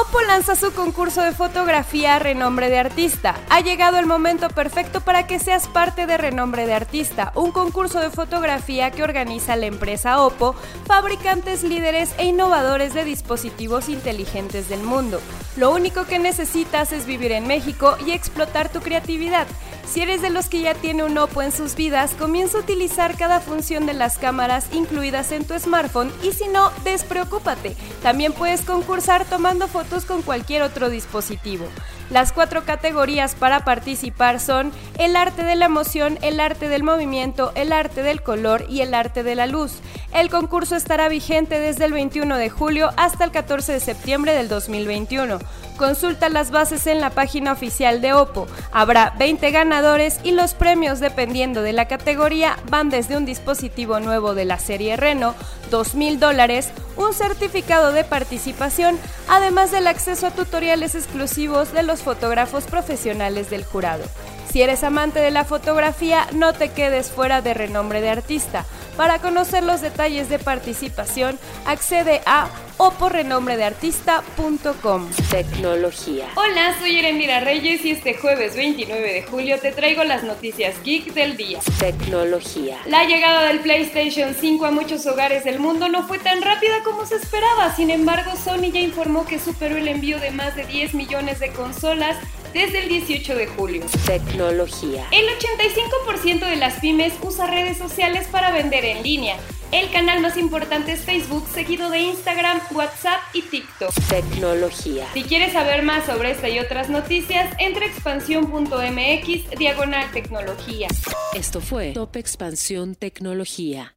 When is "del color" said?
38.02-38.66